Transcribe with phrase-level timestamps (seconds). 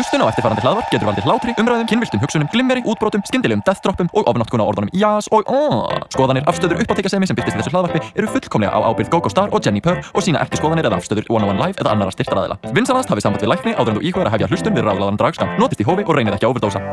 [0.00, 4.30] Hlustun á eftirfarandi hlaðvarp getur valdið hlátri, umræðum, kynviltum hugsunum, glimmeri, útbrotum, skyndilegum deathdroppum og
[4.32, 6.06] ofnáttkuna orðunum jás og aaaah.
[6.14, 9.60] Skoðanir, afstöður, uppáttekasemi sem byrtist í þessu hlaðvarpi eru fullkomlega á ábyrgð GoGo Star og
[9.60, 12.56] Jenni Purr og sína ekki skoðanir eða afstöður One on One Live eða annara styrtaraðila.
[12.72, 15.52] Vinsanast hafið samband við lækni áður en þú íkvæður að hefja hlustun við ráðlaðan dragskam.
[15.60, 16.84] Notist í hófi og reynið ekki að overdósa.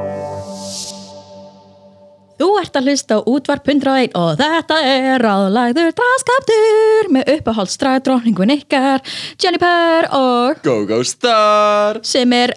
[2.38, 8.54] Þú ert að hlusta á útvarp 101 og þetta er ráðlæður draskaptur með uppáhaldsdrag dróningun
[8.60, 9.02] ykkar
[9.42, 12.54] Jennifer og GoGo Star sem er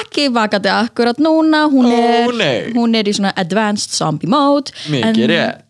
[0.00, 2.72] ekki vakandi akkurat núna hún, er, nei.
[2.76, 4.72] hún er í svona advanced zombie mode.
[4.88, 5.18] En,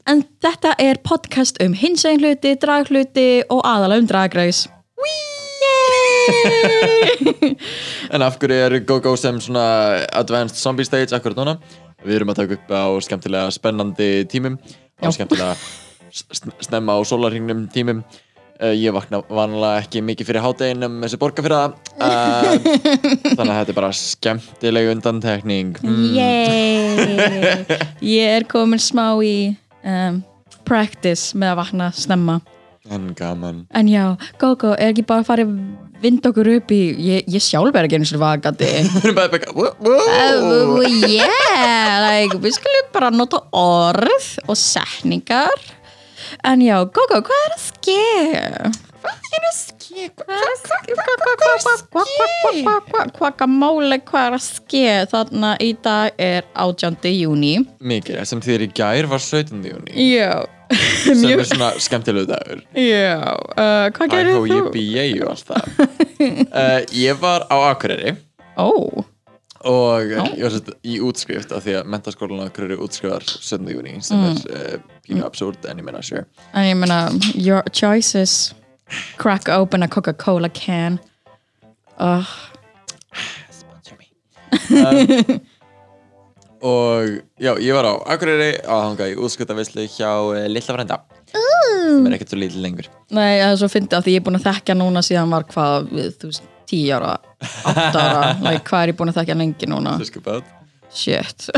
[0.07, 4.67] en þetta er podcast um hinsegin hluti, draghluti og aðalega um dragreis
[8.15, 9.65] En af hverju er GoGo sem svona
[10.15, 11.57] advanced zombie stage akkurat núna?
[12.03, 14.59] Við erum að taka upp á skemmtilega spennandi tímum
[15.03, 15.55] á skemmtilega
[16.13, 18.03] sn- snemma á sólarhingnum tímum
[18.63, 22.53] Ég vakna vanlega ekki mikið fyrir hádeginum þessi borga fyrir það uh,
[23.37, 25.73] Þannig að þetta er bara skemmtileg undantekning.
[25.83, 26.05] Mm.
[28.07, 29.35] Ég er komin smá í
[29.83, 30.23] um,
[30.69, 32.39] practice með að vakna snemma.
[32.91, 33.65] En gaman.
[33.79, 34.05] En já,
[34.43, 35.53] Gogo, er ekki bara að fara að
[36.03, 38.71] vinda okkur upp í, ég, ég sjálf er ekki einu svona vakandi.
[38.95, 45.55] Við erum bara að beka uh, Yeah, like, við skulum bara nota orð og setningar
[46.45, 48.01] En já, Gogo, hvað er að ske?
[49.03, 50.07] Hvað er að ske?
[50.17, 50.97] Hvað er að ske?
[50.97, 51.21] Hvað er
[54.29, 54.85] er að ske?
[55.13, 56.99] Þarna í dag er 18.
[57.13, 59.63] júni Mikið, sem þýðir í gær var 17.
[59.73, 60.33] júni Já,
[61.05, 64.45] sem mjög er svona skemmtilegu dagur Já, uh, hvað gerir þú?
[64.49, 65.65] ég býja og allt það
[66.63, 68.17] uh, Ég var á Akureyri
[68.57, 68.69] Ó,
[69.69, 73.69] og ég var sett í útskrift af því að mentaskólan á Akureyri útskrifar 17.
[73.75, 74.37] júni sem Mm.
[74.51, 76.25] er uh, pínu absúrt en ég menna sure.
[76.55, 78.55] En ég meina, your choices.
[79.17, 80.99] Crack open a Coca-Cola can.
[81.99, 82.25] Uh,
[84.71, 85.41] um,
[86.63, 87.09] og
[87.41, 91.01] já, ég var á Akureyri að hanga í útskriftavislu hjá uh, Lilla frænda.
[91.33, 92.87] Sem er ekkert svo lítil lengur.
[93.13, 95.47] Nei, það er svo fyndið af því ég er búin að þekkja núna síðan var
[95.51, 97.13] hvað, við, þú veist, 10 ára
[97.43, 99.99] 8 ára, like, hvað er ég búin að þekkja lengi núna?
[100.93, 101.49] Shit.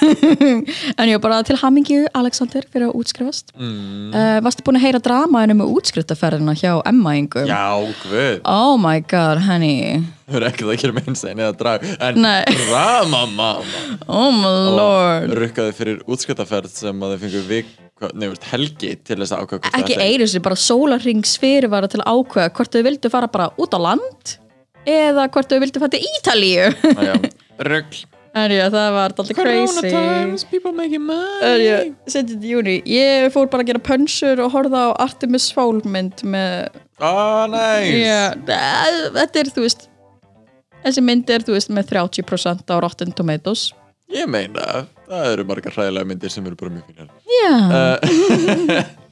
[0.98, 3.50] En ég var bara til hamingju, Alexander, fyrir að útskrifast.
[3.58, 4.14] Mm.
[4.14, 7.48] uh, Varstu búin að heyra dramaðinu með útskriftaferðina hjá Emma Ingum?
[7.50, 8.38] Já, guð.
[8.48, 10.00] Oh my god, honey.
[10.28, 11.84] Það er ekkert að gera með einstein eða drag.
[12.08, 12.40] En Nei.
[12.62, 13.50] drama mamma.
[14.08, 15.36] Oh my lord.
[15.42, 17.70] rukkaði fyrir útskriftaferð sem að þau fengu vik,
[18.08, 22.52] veist, helgi til þess að ákvæða ekki einu sem bara sólarrings fyrirvara til að ákveða
[22.54, 24.38] hvort þau vildu fara bara út á land
[24.88, 26.68] eða hvort þau vildu fara til Ítalíu.
[27.08, 27.14] Já,
[28.70, 29.90] það var alltaf crazy.
[32.12, 36.68] setjum í júni ég fór bara að gera pönsur og horfa á Artemis Fowl-mynd með
[37.00, 38.36] Ah, nice.
[38.46, 39.88] Það- þetta er, þú veist
[40.84, 43.72] þessi mynd er, þú veist, með 30% á Rotten Tomatoes.
[44.14, 47.10] Ég meina, það eru margar hræðilega myndir sem eru bara mjög fínar.
[47.28, 48.82] Já, uh,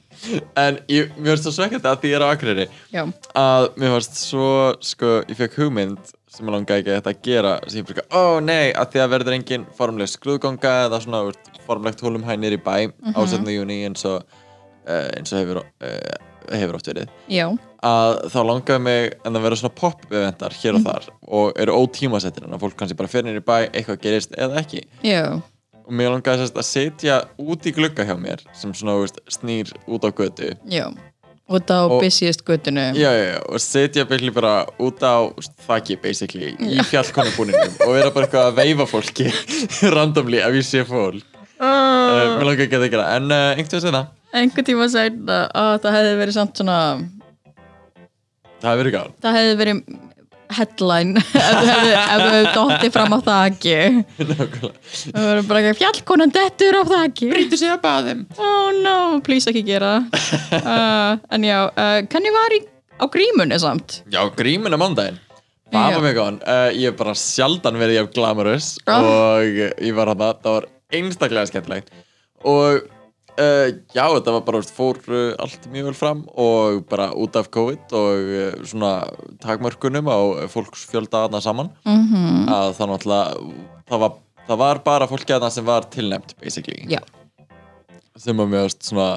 [0.57, 2.67] En ég, mér finnst það svekkandi að því ég er á Akureyri.
[2.93, 3.03] Já,
[3.37, 4.51] að mér finnst svo,
[4.85, 8.09] sko, ég fekk hugmynd sem ég langaði ekki að þetta að gera sem ég fyrir
[8.13, 12.59] ó nei, að því að verður engin formleg skrúðganga eða svona veist, formlegt hólumhænir í
[12.61, 12.75] bæ
[13.15, 13.47] á 17.
[13.55, 17.11] júni eins og uh, eins og hefur, uh, hefur oft verið.
[17.31, 17.47] Já.
[17.87, 21.77] Að þá langaði mig en það vera svona pop-up eventar hér og þar og eru
[21.77, 24.83] ótímasettir en að fólk kannski bara fyrir nýri bæ eitthvað gerist eða ekki.
[25.05, 25.39] Já,
[25.87, 29.71] og mér langaði sérst að setja út í glugga hjá mér sem svona veist, snýr
[29.87, 30.51] út á götu.
[30.67, 30.91] Já
[31.47, 35.31] út á busiest göttinu já, já, já, og setja basically bara út á
[35.63, 39.27] þakki basically í fjallkonubúninum og vera bara eitthvað að veifa fólki
[39.95, 41.23] randomly ef ég sé fólk
[41.59, 44.09] uh, mér langaði ekki að gera en uh, einhvern veginn það,
[44.41, 46.77] einhvern tíma sæna að það hefði verið samt svona
[48.59, 49.81] það hefur verið gáð það hefði verið
[50.55, 53.75] headline ef þú hefði dottið fram á þakki
[54.21, 54.71] nákvæmlega.
[55.03, 59.49] Það verður bara ekki fjallkonan dettur á þakki Brýtu sig að baðum oh no, please
[59.51, 59.93] ekki gera.
[60.57, 62.59] Uh, en já, uh, kann ég var í,
[62.99, 64.01] á grímunni samt.
[64.11, 65.19] Já, grímin á mándaginn
[65.71, 69.03] Það var mjög góðan uh, Ég hef bara sjaldan verið af glamorous Ah.
[69.03, 71.91] og ég var hann það var einstaklega skemmtilegt.
[72.47, 72.85] Og
[73.41, 77.49] uh, já, þetta var bara fór uh, allt mjög vel fram og bara út af
[77.53, 78.93] COVID og uh, svona
[79.43, 80.19] takmörkunum á
[80.51, 81.71] fólksfjölda aðna saman.
[81.87, 83.25] Mm að það náttúrulega
[83.89, 84.17] það var,
[84.47, 86.85] það var bara fólki aðna sem var tilnefnt basically.
[86.91, 87.01] Já,
[88.17, 89.09] sem mér varst svona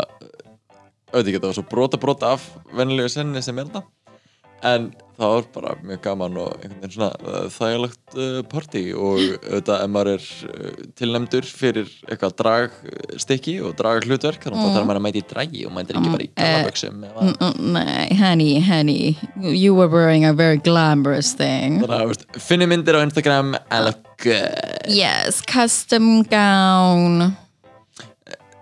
[1.11, 2.46] auðvitað það var svo brota brota af
[2.76, 3.82] venjulegu sinni sem er þetta
[4.62, 4.90] en
[5.20, 9.82] það var bara mjög gaman og einhvern veginn svona uh, þægilegt uh, partí og auðvitað
[9.84, 14.88] ef maður er uh, tilnæmdur fyrir eitthvað dragstykki og drag hlutverk þannig að það þarf
[14.88, 19.16] maður að mæti í dragi og mætir ekki bara í galaböksum Mm, Nei, honey, honey
[19.36, 21.80] You were wearing a very glamorous thing.
[22.40, 24.88] Finni myndir á Instagram I look good.
[24.88, 27.34] Yes, custom gown.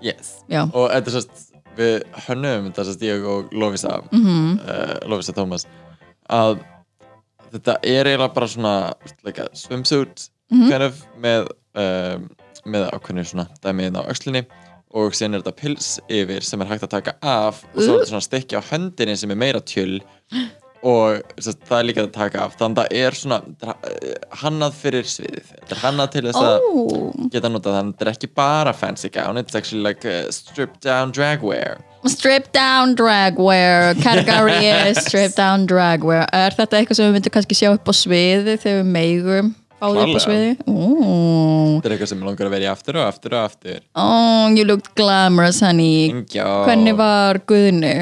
[0.02, 0.38] Yes.
[0.50, 1.44] Og þetta er sérst
[1.78, 1.96] við
[2.26, 4.00] hönnum þetta sérst ég og Lovisa.
[4.10, 4.58] Mhm.
[5.10, 5.66] Lovisa Thomas
[6.30, 6.58] að
[7.52, 8.74] þetta er eiginlega bara svona
[9.24, 10.68] like swimsuit Mhm.
[10.70, 12.22] kind of með um,
[12.64, 14.40] með ákveðinu svona dæmiðin á öxlinni
[14.96, 17.98] og síðan er þetta pils yfir sem er hægt að taka af og svo er
[18.00, 19.98] þetta svona stykki á höndinni sem er meira tjöl
[20.88, 22.52] og sérst, það er líka að taka af.
[22.56, 23.76] Þannig að það er svona uh,
[24.40, 25.48] hannað fyrir sviðið.
[25.58, 28.72] Þetta er hannað til þess að Oh, geta notað þannig að þetta er ekki bara
[28.72, 35.34] fancy gown it's actually like stripped down drag wear strip down dragwear Category is strip
[35.36, 38.92] down dragwear Er þetta eitthvað sem við myndum kannski sjá upp á sviði þegar við
[38.94, 40.50] megum fá því upp á sviði?
[40.66, 43.80] Oh, þetta er eitthvað sem ég langar að vera í aftur og aftur og aftur.
[43.98, 46.08] Oh you looked glamorous honey.
[46.10, 47.94] Engjá Hvernig var Guðni?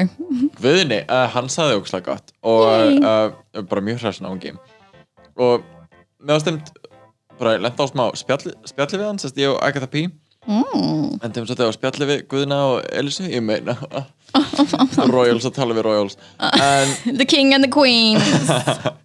[0.57, 4.55] Guðni, uh, hann saði ógslag gott og uh, bara mjög hræsna ángi
[5.37, 5.65] og
[6.17, 6.71] með ástemt
[7.37, 10.07] bara lenda á smá spjalli, spjalli við hann sérst ég og Agatha P
[10.47, 11.17] Mm.
[11.19, 13.75] en þeim svolítið á spjalli við Guðna og Elisu ég meina
[15.11, 18.21] Royals að tala við Royals en The king and the queen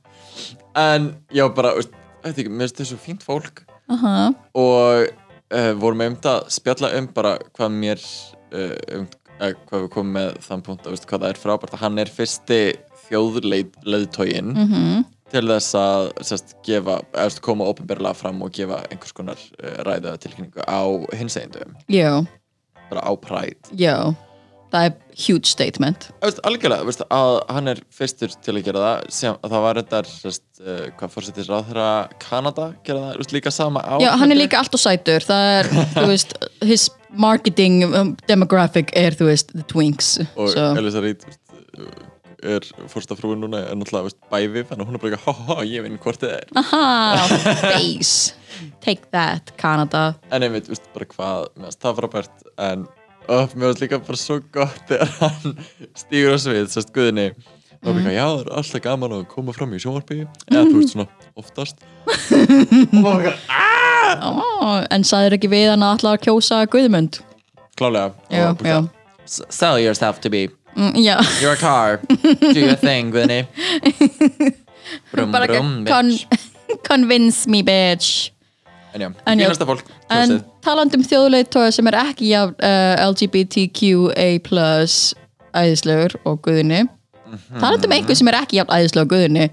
[0.78, 4.30] en já bara, veist, veit ekki, mér finnst þessu fínt fólk Aha.
[4.54, 8.06] og uh, vorum einmitt að spjalla um bara hvað mér
[8.54, 9.08] uh, um,
[9.40, 12.02] uh, hvað við komum með þann punkt að veist, hvað það er frábært að hann
[12.04, 12.60] er fyrsti
[13.08, 15.04] þjóðleiðtógin mm -hmm.
[15.32, 20.18] Til þess að sest, gefa, veist, koma ópenbarlega fram og gefa einhvers konar uh, ræða
[20.22, 20.82] tilkynningu á
[21.16, 22.22] hinsegjendum Já,
[22.90, 24.12] bara á præt já.
[24.72, 24.92] Það er
[25.26, 26.06] huge statement.
[26.22, 29.80] Veist, algjörlega, veist, að hann er fyrstur til að gera það sem, að það var
[29.82, 29.98] þetta
[30.30, 31.88] uh, hvað fórsettis ráðherra
[32.22, 35.28] Kanada gera það veist, líka sama á Já, hann er líka allt og sætur.
[35.28, 36.32] Það er, þú veist,
[36.72, 40.14] his marketing um, demographic er, þú veist, the twinks.
[40.40, 40.70] Og so.
[40.80, 41.42] Elisa Reid veist,
[42.42, 45.56] er fórsta frúin núna er náttúrulega veist, bæði þannig að hún er bara eitthvað, ha
[45.56, 46.48] ha, ég vinn hvort þið er.
[46.62, 46.82] Aha,
[47.62, 48.34] face
[48.84, 52.84] Take that, Canada en einmitt, veist, bara hvað, mér finnst það frábært en
[53.28, 55.58] oh, mér finnst líka bara svo gott þegar hann
[56.02, 57.28] stígur á svið, sérst Guðni.
[57.82, 60.20] Og bara, já, það er alltaf gaman að koma fram í sjónvarpi.
[60.52, 61.06] Eða þú veist svona,
[61.40, 61.80] oftast.
[62.94, 63.32] Og bara,
[64.28, 67.18] oh, En sagður ekki við hann að alltaf að kjósa Guðmund?
[67.80, 68.12] Klálega.
[68.30, 68.78] Já, og bara, já.
[69.26, 70.44] "S- sell yourself to be
[70.76, 73.46] mm, Já, you're a car, do your thing Guðni
[75.12, 76.26] brum bara brum, con bitch.
[76.88, 78.30] convince me, bitch.
[78.94, 80.40] En já, fínasta fólk En kjósið.
[80.64, 84.26] talandi um þjóðleitóa sem er ekki já, uh, LGBTQA
[85.52, 86.82] æðislegur og guðinni
[87.32, 87.60] Mhm.
[87.62, 89.46] talandi um einhver sem er ekki jafn æðislegur og guðinni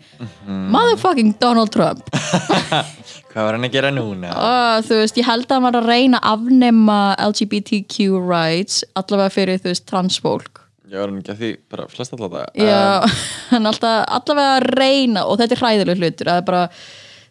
[0.74, 2.02] motherfucking Donald Trump.
[3.32, 4.32] Hvað var hann að gera núna?
[4.36, 6.98] og þú veist, ég held að hann var að reyna að afnema
[7.30, 12.16] LGBTQ rights allavega fyrir þú veist transfólk Ég var hann ekki að því bara flest
[12.16, 13.20] alltaf það Já,
[13.52, 16.62] hann er alltaf, allavega að reyna og þetta er hræðileg hlutur það er bara,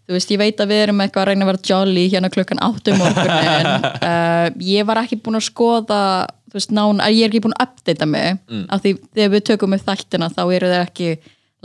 [0.07, 2.63] þú veist, ég veit að við erum eitthvað að reyna að vera jolly hérna klukkan
[2.69, 6.03] áttum morgunin uh, ég var ekki búin að skoða
[6.49, 8.63] þú veist, nán, ég er ekki búin að updata mig mm.
[8.71, 11.11] af því þegar við tökum upp þættina þá eru þeir ekki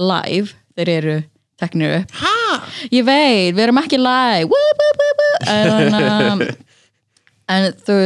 [0.01, 1.15] live þeir eru
[1.61, 2.59] teknir upp ha?
[2.89, 5.31] ég veit, við erum ekki live woo, woo, woo.
[5.53, 6.45] en um,
[7.53, 7.97] en þú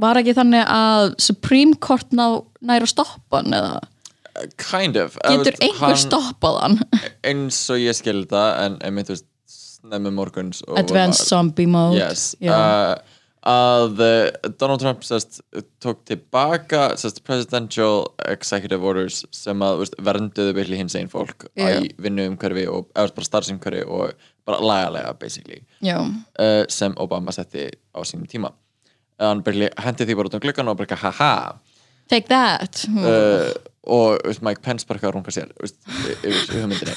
[0.00, 2.26] var ekki þannig að Supreme Court ná,
[2.68, 3.80] nær að stoppa hann eða?
[4.58, 5.14] Kind of.
[5.22, 6.78] Getur einhver stoppað hann?
[7.28, 12.00] Eins og ég skil það En einmitt, þú veist, snemmi morguns Advanced zombie mode.
[12.00, 12.32] Yes.
[12.42, 12.54] Já.
[12.54, 15.42] uh, Að uh, Donald Trump sest,
[15.84, 21.74] tók tilbaka sest, Presidential Executive Orders sem að vernduðu byrli hins einn fólk Já.
[21.76, 24.14] í vinnu umhverfi og bara starfsumhverfi og
[24.48, 25.60] bara lagalega basically.
[25.84, 28.54] Já, uh, sem Obama setti á sínum tíma.
[29.20, 31.34] Hann byrli hendi því bara út um gluggan og bara haha
[32.10, 32.84] take that.
[32.90, 33.52] Uh,
[33.84, 35.76] og veist, Mike Pence bara eitthvað að runga sér veist,
[36.24, 36.94] yfir hugmyndinni.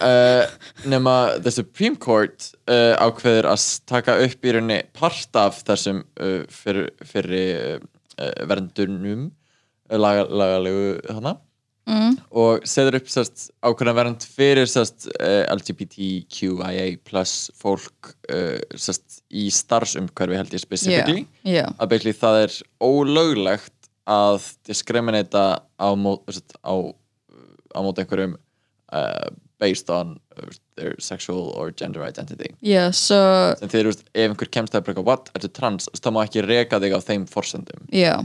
[0.00, 0.46] Uh,
[0.88, 6.40] nema the Supreme Court uh, ákveður að taka upp í rauninni part af þessum uh,
[6.48, 7.84] fyrir, fyrir
[8.16, 11.36] uh, verndunum uh, laga, lagalegu hana
[11.90, 12.14] mm.
[12.40, 19.48] og setur upp sérst, ákveðna vernd fyrir sérst, uh, LGBTQIA plus fólk uh, sérst, í
[19.54, 23.76] starfsumhverfi held ég já, specifically já, að basically það er ólöglegt
[24.10, 25.44] að diskriminata
[25.78, 26.74] á á,
[27.70, 28.34] á mót einhverjum
[28.92, 32.50] uh, based on uh, their sexual or gender identity.
[32.64, 33.20] Já, svo
[33.60, 36.80] en þeir, veist, ef einhver kemst að bara what, ertu trans, þá má ekki reka
[36.82, 37.86] þig á þeim forsendum.
[37.94, 38.16] Já,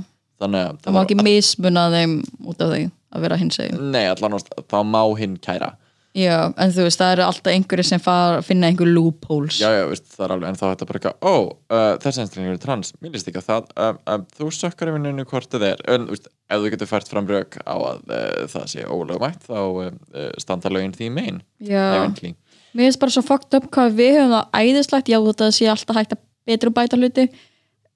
[0.41, 4.05] þannig að það má ekki mismuna þeim út af því að vera hins egin nei,
[4.09, 5.75] allan ást, þá má hinn kæra
[6.15, 9.57] Já, en þú veist, það eru alltaf einhverju sem far, finna einhver loopholes.
[9.59, 11.35] Já, já, veist, það er alveg, en þá þetta bara eitthvað, ó,
[11.75, 14.93] uh, þessi einstaklingur er trans, mér líst ekki að það, uh, uh, þú sökkar í
[14.95, 18.47] vinninu hvort það er, en, veist, ef þú getur fært fram rauk á að uh,
[18.53, 22.31] það sé ólögumætt, þá uh, uh, standa lögin því megin, Já, eventually.
[22.71, 25.99] mér finnst bara svo fucked up hvað við höfum það æðislegt, já þetta sé alltaf
[25.99, 27.27] hægt að betur og bæta hluti.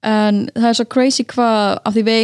[0.04, 2.20] En það er svo crazy hvað af því við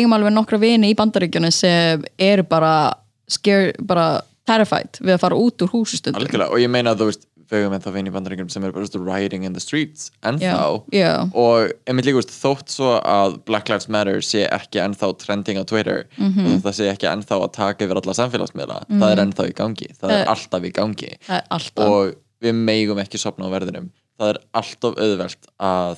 [4.46, 7.60] terrified við að fara út úr húsustundum Algjörlega, og ég meina að þú veist, við
[7.62, 11.10] höfum ennþá vinn í bandaríkjum sem eru bara, veist, rioting in the streets, ennþá, já,
[11.34, 16.06] og einmitt líka, þótt svo að Black Lives Matter sé ekki ennþá trending á Twitter
[16.18, 16.40] Mhm.
[16.46, 19.88] og þetta sé ekki ennþá að taka yfir alla samfélagsmiðla það er ennþá í gangi,
[19.94, 21.12] það er Það- alltaf í gangi.
[21.28, 21.86] það er alltaf.
[21.86, 23.90] Og við megum ekki sopna á verðinum.
[24.18, 25.96] Það er alltaf auðvelt að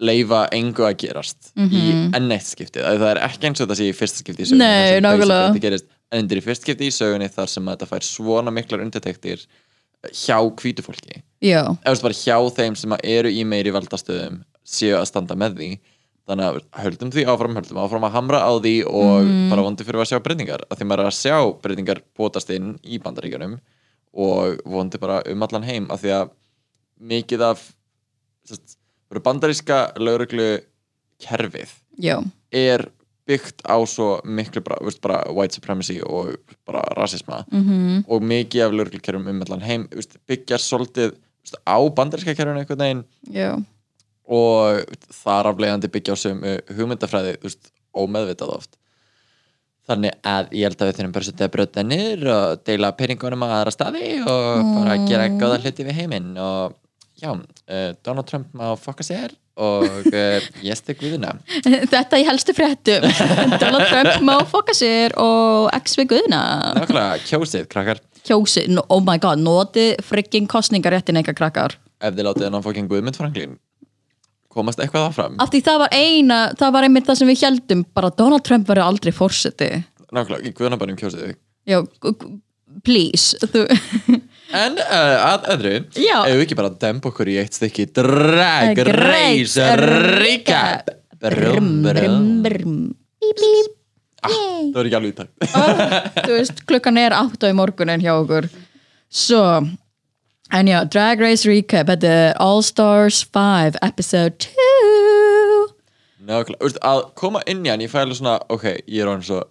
[0.00, 3.76] leifa engu að gerast í enn eitt skiptið, Að það er ekki eins og þetta
[3.76, 5.02] sé í fyrsta skipti í sögunni Mhm.
[5.02, 5.84] Nei, nákvæmlega.
[6.10, 7.86] Basically þetta gerist, en þetta er í fyrsta skipti í sögunni þar sem að þetta
[7.90, 9.46] fær svona miklar undirtektir
[10.12, 11.22] hjá hvítu fólki.
[11.40, 15.80] Já, eða bara hjá þeim sem eru í meiri valdastöðum séu að standa með því.
[16.30, 20.00] Þannig að höldum því áfram, höldum áfram að hamra á því og bara vondi fyrir
[20.00, 20.62] að sjá breytingar.
[20.70, 23.58] Að því maður er að sjá breytingar bótast inn í bandaríkjunum
[24.14, 25.88] og vondi bara um allan heim.
[25.90, 26.30] Að því að
[27.00, 27.76] mikið af
[28.46, 28.76] sest,
[29.10, 30.60] bandaríska lauruglu
[31.20, 32.86] kerfið já, er
[33.28, 36.36] byggt á svo miklu bara, veist, bara white supremacy og
[36.66, 37.44] bara rasisma.
[37.50, 37.70] Mhm.
[37.70, 38.04] -hmm.
[38.08, 41.12] og mikið af lögreglukerfum um allan heim veist, byggjar svolítið
[41.42, 43.04] veist, á bandaríska kerfinu einhvern veginn.
[43.30, 43.64] Já.
[44.24, 44.84] Og
[45.24, 46.40] þar aflegandi byggja á sem
[46.76, 47.36] hugmyndafræði
[47.94, 48.76] ómeðvitað oft.
[49.88, 53.42] Þannig að ég held að við þurfum bara að setja bröta niður og deila peningunum
[53.42, 56.36] á aðra staði og bara gera góða hluti við heiminn.
[56.38, 56.76] Og
[57.18, 61.34] já, uh, Donald Trump má fokka sér og uh, ég stek viðina
[61.94, 63.06] þetta í helstu fréttum.
[63.62, 66.42] Donald Trump má fokka sér og x við guðna.
[66.78, 68.00] Nákvæmlega, kjósið, krakkar.
[68.26, 71.76] Kjósi, no- oh my god, noti friggin kostningaréttin eitthvað krakkar.
[72.00, 73.58] Ef þið látið hennan fokking Guðmund Franklin
[74.50, 75.34] komast eitthvað áfram.
[75.42, 78.66] Af því það var eina, það var einmitt það sem við heldum bara Donald Trump
[78.66, 79.68] verður aldrei fórseti
[80.10, 81.36] Nákvæmlega, í Guðnabarnum kjósið þig.
[81.70, 81.78] Já,
[82.86, 83.62] please þú,
[84.50, 85.74] En uh, að öðru.
[85.94, 90.90] Ef við ekki bara dempa okkur í eitt stykki Drag Race Recap.
[91.20, 92.80] Brum, brum brum.
[93.20, 93.76] bíp, bíp.
[94.20, 96.24] Það var ekki alveg í takt.
[96.26, 98.50] Þú veist, klukkan er 8 í morgunin hjá okkur.
[99.10, 99.44] Svo
[100.50, 105.70] en já, Drag Race Recap þetta er All Stars 5 episode 2
[106.26, 109.44] Nákvæmlega, að koma inn í hann Ég fæla svona, ok, ég er hann svo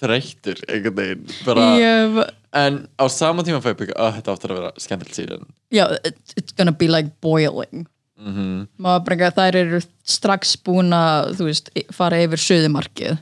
[0.00, 2.20] þreyttur einhvern veginn bara, ég,
[2.52, 5.84] En á sama tíma fæ ég byggja að þetta áttur að vera skemmtileg síðan já,
[6.04, 7.86] it- it's gonna be like boiling.
[8.20, 13.14] Maður bara ekki að þær eru strax búin að þú veist, fara yfir söðumarkið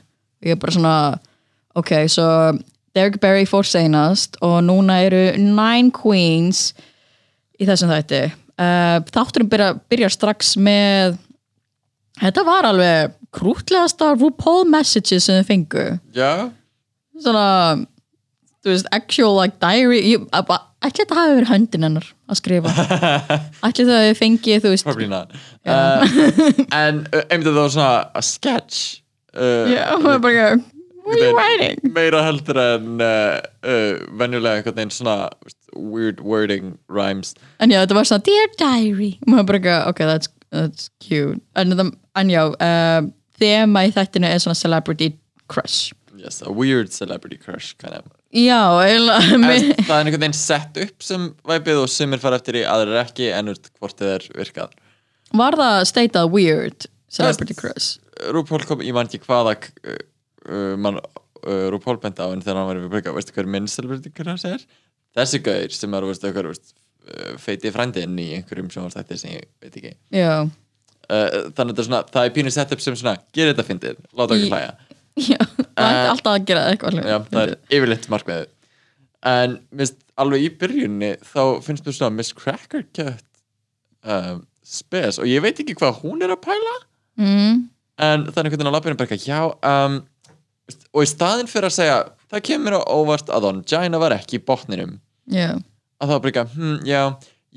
[0.43, 0.95] ég er bara svona
[1.75, 2.25] ok, svo
[2.97, 6.73] Derek Barry fór seinast og núna eru nine queens
[7.61, 8.23] í þessum þætti.
[8.59, 11.17] Uh, þátturinn byrja, byrjar strax með
[12.19, 15.85] þetta var alveg krútlegasta RuPaul messages sem þau fengu.
[16.17, 16.49] Já,
[17.23, 17.47] svona
[18.63, 20.01] þú veist, actual like diary.
[20.13, 22.73] Ég, ætli þetta hafi verið höndin hennar að skrifa?
[23.67, 25.35] Ætli það hafi fengið þú veist probably not.
[25.67, 26.03] Uh,
[26.81, 28.99] En uh, einmitt að það var svona a sketch
[29.35, 30.49] uh, já, hún er bara
[31.09, 31.79] what are you writing?
[31.95, 35.29] meira heldur en uh, uh, venjulega einhvern veginn svona
[35.75, 37.35] weird wording rhymes.
[37.59, 39.13] En já, þetta var svona dear diary.
[39.23, 41.39] Og maður bara ekki, ok, that's, that's cute.
[41.59, 41.73] En,
[42.19, 43.09] en já, uh,
[43.39, 45.13] þema í þættinu er svona celebrity
[45.49, 48.05] crush yes, a weird celebrity crush kind of.
[48.29, 49.45] Já, eiginlega En
[49.87, 53.31] það er einhvern veginn sett upp sem væpið og sumir fara eftir í aðrir ekki
[53.33, 54.75] en úr hvort þið er virkað.
[55.39, 57.97] Var það statað weird celebrity crush?
[58.35, 59.97] RuPaul kom, ég man ekki hvaða uh,
[60.49, 63.69] uh, man, uh, RuPaul benda á en þegar hann var við breyka, veistu hver minn
[63.71, 64.65] celebrity crush er?
[65.17, 66.75] Þessi gauðir sem er, veistu, hver, veistu,
[67.41, 69.95] feiti frændinn í einhverjum sjónvarstætti sem ég veit ekki.
[70.13, 70.43] Já,
[71.09, 73.65] uh, þannig að þetta er svona, það er pínu sett upp sem svona gera þetta
[73.65, 74.75] fyndið, láta okkur hlæja
[75.21, 75.39] já,
[75.79, 78.51] alltaf að gera eitthvað Já, það er yfirleitt markmiðið.
[79.29, 83.25] En minnst alveg í byrjunni þá finnst mér svona Miss Cracker Cut
[84.05, 85.19] um, spes.
[85.19, 86.75] Og ég veit ekki hvað hún er að pæla
[87.19, 87.59] mm,
[87.99, 89.99] en það er einhvern veginn á lappinu eitthvað, já um,
[90.93, 91.97] og í staðin fyrir að segja
[92.29, 94.97] það kemur á óvart að Ongina var ekki í botninum.
[95.29, 95.57] Já.
[95.99, 97.01] Að það eitthvað, hm, já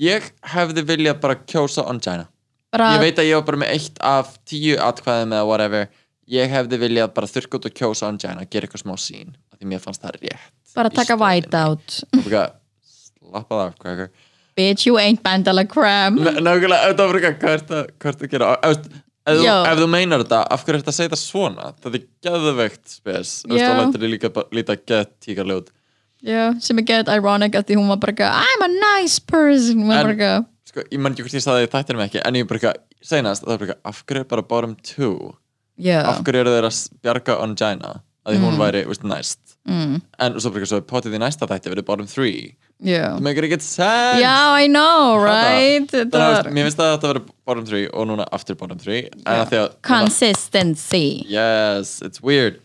[0.02, 2.26] ég hefði viljað bara kjósa Ongina
[2.72, 5.90] bara, ég veit að ég var bara með eitt af tíu atkvæðum eða whatever
[6.30, 9.82] ég hefði viljað bara þurrka út og kjósa Ongina gera eitthvað smá sín, því mér
[9.82, 11.98] fannst það rétt bara taka white out.
[12.24, 12.44] Bara
[12.88, 14.10] slappað af
[14.56, 18.50] bitch you ain't bandala cram nákvæmlega, þetta var bara hvað ert að, gera.
[19.22, 21.68] Ef, þú, meinar þetta, af hverju ert að segja þetta svona?
[21.78, 23.34] Það er geðveikt spes.
[23.46, 25.70] Þið líka líta geð tíkarljót
[26.22, 29.90] Já, sem er gett ironic að því hún var bara I'm a nice person.
[29.90, 33.16] En- sko, ég man ekki hvort ég staði í þættinum ekki en ég bara það
[33.26, 35.32] er eitthvað af hverju er bara bottom two
[35.78, 37.92] já, af hverju eru þeir að bjarga Ongina?
[38.22, 39.40] Að því hún væri, veist, næst.
[39.66, 42.52] Mm, en svo bara eitthvað, svo potið í næsta þætti verið bottom three.
[42.82, 44.20] Já það meikir ekkert sense.
[44.22, 45.90] Já, I know, right?
[45.90, 49.08] Þannig að veist, mér finnst að þetta verið bottom three og núna aftur bottom three.
[49.24, 51.06] En að því að consistency.
[51.30, 52.62] Yes, it's weird.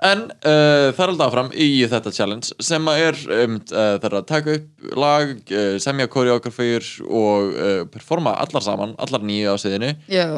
[0.00, 4.06] En uh, það er alltaf áfram í þetta challenge sem að er um, uh, það
[4.08, 9.52] er að taka upp lag, uh, semja koreografíur og uh, performa allar saman, allar nýju
[9.52, 10.28] á siðinu Já,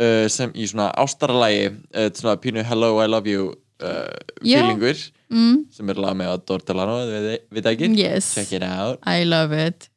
[0.00, 3.50] uh, sem í svona ástaralagi uh, svona pínu Hello I Love You
[3.84, 4.96] uh, feelingur
[5.30, 7.90] mm, sem er lag með að Dortelano, við, við ekki?
[7.98, 8.32] Yes.
[8.36, 9.00] Check it out.
[9.06, 9.90] I love it.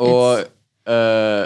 [0.00, 0.44] Og
[0.88, 1.44] uh,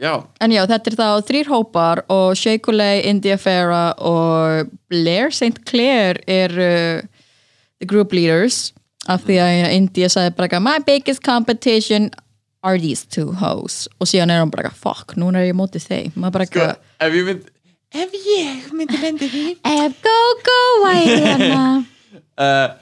[0.00, 5.32] já, En já, þetta er þá þrýr hópar og Shea Coulee, India Farah og Blair
[5.34, 5.64] St.
[5.68, 7.24] Clair er uh,
[7.80, 8.70] the group leaders.
[9.08, 12.10] Af því að India sagði bara my biggest competition
[12.62, 13.86] are these two hoes?
[14.00, 16.18] Og síðan er hann bara fuck, núna er ég mótið þeim.
[16.18, 16.68] Maður bara sko,
[17.00, 17.48] ef ég mynd
[17.90, 19.46] ef ég myndi lendi því.
[19.66, 21.64] Ef go go hérna
[22.40, 22.76] uh,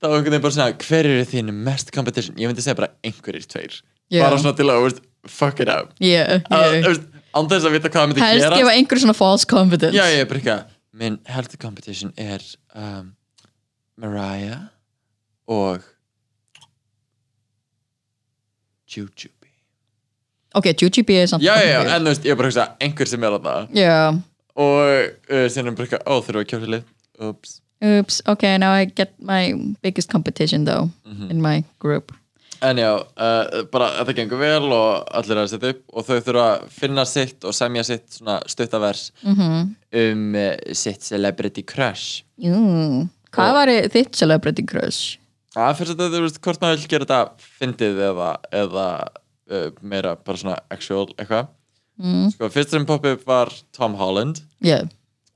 [0.00, 2.36] þá er einhvern veginn bara svona hver eru þín mest competition?
[2.40, 3.82] Ég myndi segja bara einhverjir tveir.
[4.12, 4.22] Já.
[4.22, 5.92] bara svona til að veist, fuck it up.
[5.98, 7.02] Yeah, yeah.
[7.34, 8.60] án þess að vita hvað það myndi helst gera.
[8.60, 10.72] gefa einhver svona false confidence já ég er bara eitthvað.
[10.96, 13.10] Minn healthy competition er um,
[14.00, 14.70] Mariah
[15.50, 15.84] og
[18.96, 19.52] Jujubee
[20.56, 22.66] ok, Jujubee er samt já já já en þú veist ég er bara að hugsa
[22.80, 23.94] einhver sem er að það já,
[24.56, 24.82] og
[25.30, 26.84] uh, síðan er bara eitthvað ó þurfum við að kjósa lið.
[27.30, 31.30] Ups oops, ok, now I get my biggest competition though Mhm.
[31.30, 32.12] in my group.
[32.62, 36.20] En já, uh, bara þetta gengur vel og allir er að setja upp og þau
[36.24, 39.74] þurfa að finna sitt og semja sitt svona stuttavers mhm.
[39.92, 42.22] um uh, sitt celebrity crush.
[42.40, 42.56] Jú,
[43.36, 45.18] hvað var þitt celebrity crush?
[45.56, 49.68] Það fyrst að þetta, þú veist, hvort maður vil gera þetta fyndið eða, eða uh,
[49.80, 51.46] meira bara svona actual eitthvað.
[51.96, 52.26] Mm.
[52.34, 54.82] Sko, fyrst sem poppið var Tom Holland Yeah.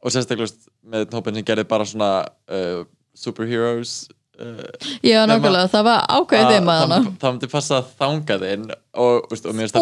[0.05, 2.09] og sérstaklega þú veist, með hópin sem gerði bara svona
[2.53, 2.83] uh,
[3.17, 3.95] superheroes
[4.37, 4.67] uh,
[5.01, 9.15] Já, nákvæmlega, það var ákveðið þeim að hana það, myndi passa að þanga þinn og,
[9.25, 9.73] þú veist, og mér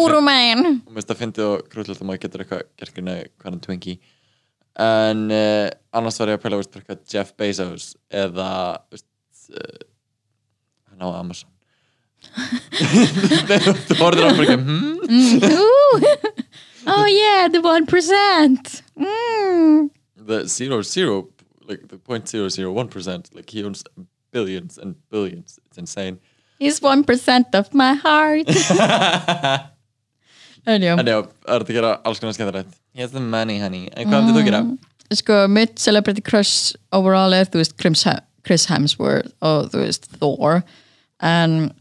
[0.95, 2.63] finnst það fyndið- og krúllilegt að maður getur eitthvað
[3.35, 3.99] hvað hann Twinkie
[4.79, 5.25] en
[5.99, 8.49] annars var ég að pæla veist, bara eitthvað Jeff Bezos eða
[8.87, 9.07] veist,
[9.51, 9.88] uh, hann
[11.01, 11.49] á Amazon.
[13.49, 14.97] Nei, þú horfður á bara eitthvað hmm?
[16.89, 19.89] Oh yeah, the 1% mm.
[20.17, 21.29] the zero zero
[21.67, 23.83] like the point zero zero one percent like he owns
[24.31, 25.59] billions and billions.
[25.65, 26.19] It's insane.
[26.59, 28.47] He's 1% of my heart.
[30.67, 32.73] En já, en já, það er þetta að gera alls konar skemmtilegt?
[32.93, 33.87] Here's the money honey.
[33.95, 34.59] En hvað myndir þú gera?
[35.15, 38.03] sko, mitt celebrity crush overall er, þú veist, Chris,
[38.45, 40.61] Chris Hemsworth og þú veist, Thor
[41.21, 41.71] en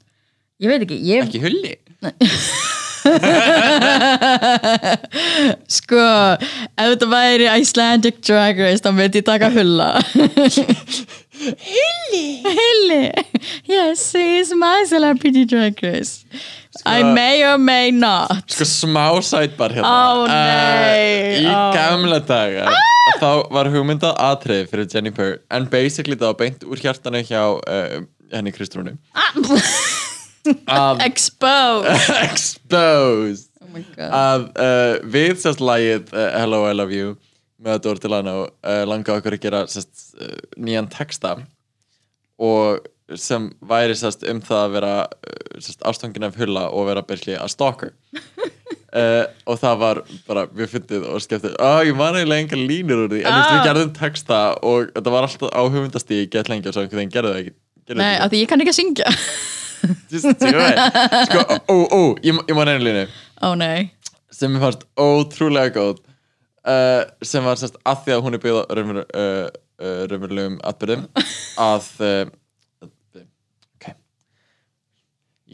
[0.61, 1.75] ég veit ekki, ég ekki hulli?
[5.79, 6.03] Sko,
[6.79, 9.91] ef þetta væri Icelandic Drag Race þá myndi ég taka Hulla.
[11.39, 12.23] Hulli?
[12.43, 13.03] Hulli.
[13.71, 16.25] Yes, he is my celebrity Drag Race.
[16.87, 18.45] I may or may not.
[18.51, 19.89] Sko smá sætbar hérna.
[19.89, 21.43] Ó, Eh, nei.
[21.43, 21.73] í Ó.
[21.75, 22.69] gamla daga
[23.19, 25.39] þá var hugmyndað atriði fyrir Jennifer.
[25.51, 28.97] En basically var beint úr hjartanu hjá uh, henni Kristrúnu.
[30.69, 32.11] Að Exposed.
[32.29, 33.49] Exposed.
[33.63, 34.13] Oh my god.
[34.19, 37.17] Að uh, við sérst lagið uh, Hello I Love You
[37.65, 41.35] með Dór Delano uh, langa okkur að gera sérst, uh, nýjan texta
[42.39, 42.87] og
[43.19, 47.37] sem væri sérst um það að vera uh, sérst, ástfangin af hulla og vera byrli
[47.41, 47.95] að stalker.
[48.89, 53.03] Uh, og það var bara mjög fyndið og skemmtið að ég man eiginlega enga línur
[53.03, 53.49] úr því en Ah.
[53.53, 57.13] við gerðum texta og þetta var alltaf á hugmyndastíði gett lengi og svo einhvern veginn
[57.13, 57.53] gerðu það ekki
[57.97, 59.13] Nei, af því ég kann ekki að syngja.
[60.13, 60.79] Just do it
[61.31, 63.07] sko, ó, ó, ég, ég man einu línu.
[63.47, 63.89] Ó nei.
[64.35, 66.03] Sem mér fannst ótrúlega góð
[66.69, 69.47] uh, sem var sérst að því að hún er byggð á raunveru, uh,
[69.81, 71.07] uh, raunverulegum atbyrðum
[71.65, 72.25] að uh,
[73.79, 73.91] ok.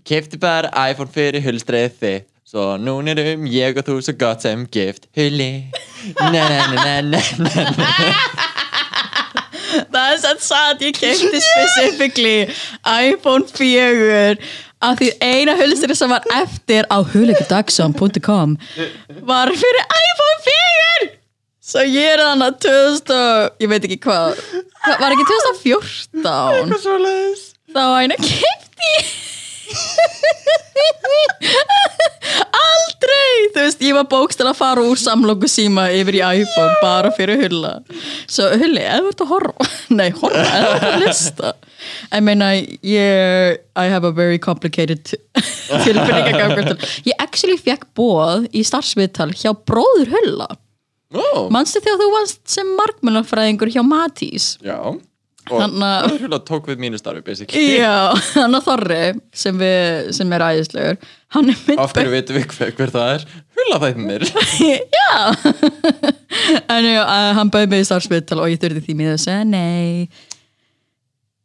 [0.01, 4.45] Ég kefti bara iPhone fyrir hulstreið þitt svo núna erum ég og þú svo gott
[4.45, 5.69] sem gift hulli.
[6.21, 8.51] Na na na na na na
[9.95, 12.37] Það er satt satt, ég kefti specifically
[12.85, 14.37] iPhone 4
[14.85, 18.57] af því eina hulstri sem var eftir á hulegudagsam.com
[19.31, 21.11] var fyrir iPhone 4
[21.65, 24.35] Svo ég er þannig að 2000 og- ég veit ekki hvað.
[25.01, 28.91] Var ekki 2014 eitthvað svo leiðis þá eina kefti
[32.65, 33.35] aldrei!
[33.55, 37.45] Þú veist, ég var bókstæl að fara úr samlokku síma yfir í iPhone bara fyrir
[37.45, 37.77] hulla.
[38.31, 41.55] Svo hulli, eða ert að horfa nei, horfa, eða ert að lista
[42.15, 45.03] ég meina ég I have a very complicated
[45.85, 50.49] tilfinningagangur til ég actually fekk bóð í starfsviðtal hjá bróður Hulla.
[51.15, 54.55] Ó, manstu þegar þú varst sem markmjölafræðingur hjá Matís?
[54.65, 54.79] Já
[55.53, 57.65] Og það hula tók við mínu starfi, basically.
[57.77, 59.01] Já, hann að Þorri
[59.37, 61.01] sem, við, sem er æðislegur
[61.35, 63.27] hann er mynd Af hverju veitum við hver, hver það er?
[63.59, 64.25] Hula þættinir
[64.99, 65.19] já.
[66.73, 69.45] En já, uh, hann bauði mig í starfsviðtal og ég þurfti því miður að segja
[69.49, 70.09] nei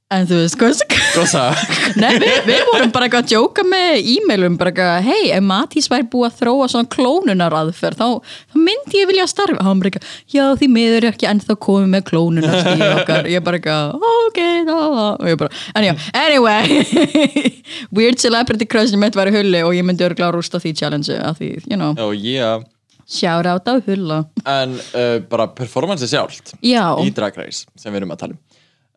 [0.10, 0.80] en þú veist hvað
[1.14, 1.42] Gósa
[2.02, 6.08] Nei, við, við vorum bara að djóka með e-mailum, bara eitthvað, hei, ef Matís væri
[6.10, 9.66] búið að þróa svona klónunar aðferð, þá, þá myndi ég vilja starfa.
[9.66, 13.30] Hann bara eitthvað, já, því miður er ekki ennþá komið með klónunar stíð okkar.
[13.30, 15.94] Ég bara eitthvað, ok, þá, þá, og ég bara, en já,
[16.24, 16.84] anyway,
[18.00, 21.22] weird celebrity crush mitt var í hulli og ég myndi örgulega að rústa því challenge,
[21.22, 22.68] að því, you know, Já, yeah.
[23.10, 24.20] Shout out á hulla.
[24.46, 28.49] En uh, bara performance sjálft Já, í Drag Race sem við erum að tala um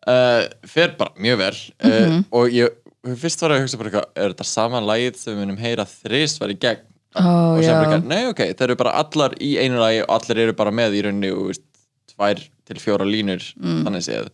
[0.07, 2.25] uh, fer bara mjög vel uh, Mhm.
[2.31, 2.69] og ég
[3.19, 6.39] fyrst var að hugsa bara eitthvað, er þetta sama lagið sem við munum heyra þrist
[6.39, 6.81] var í gegn
[7.15, 7.21] Ó,
[7.57, 10.39] og sem bara eitthvað, nei ok, þeir eru bara allar í einu lagi og allir
[10.47, 11.61] eru bara með í rauninni og veist,
[12.15, 13.83] tvær til fjóra línur Mm.
[13.85, 14.29] þannig séð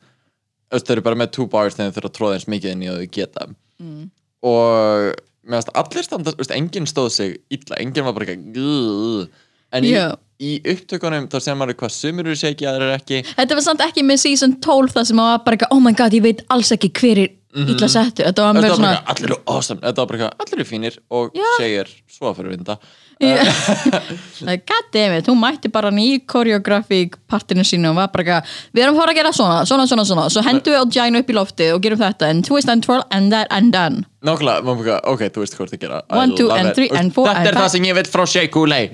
[0.70, 2.84] Þú þeir eru bara með two bars þegar þeir þurfa að tróða eins mikið inn
[2.84, 3.48] í og þau geta
[3.82, 4.10] Mm.
[4.44, 5.16] og
[5.50, 9.30] finnst allir standa, þú veist, enginn stóð sig illa, enginn var bara "Grrr."
[9.74, 10.16] en Já.
[10.40, 13.20] Í upptökunum þá sem maður hvað sumir eru segi að þeir eru ekki.
[13.36, 16.16] Þetta var samt ekki með season 12 það sem var bara eitthvað, oh my god,
[16.16, 18.24] ég veit alls ekki hver er illa settu.
[18.24, 19.82] Þetta var var bara svona, allir eru awesome.
[19.84, 21.00] Þetta var bara allir eru fínir.
[21.10, 22.80] Og segir svo að fyrir vinda
[23.20, 28.84] God damn it, hún mætti bara nýju koreografík partinu sínu og var bara eitthvað, við
[28.86, 30.28] erum að fara að gera svona, svona, svona, svona.
[30.32, 33.34] Svo hendum við Gina upp í loftið og gerum þetta and twist and twirl and
[33.36, 34.06] that and done.
[34.24, 36.76] Nákvæmlega, ok, þú veist hvað þú ert að gera I One, two, love and it.
[36.80, 37.74] three, Þú veist, and four, Þetta and er það five.
[37.76, 38.24] sem ég veit frá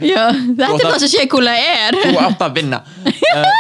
[0.06, 2.00] Já, þetta Þú er það sem Shekula er.
[2.02, 2.82] Þú átt að vinna.